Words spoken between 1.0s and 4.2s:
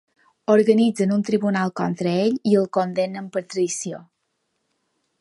un tribunal contra ell, i el condemnen per traïció.